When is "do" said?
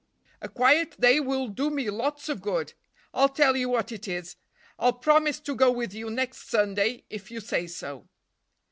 1.47-1.69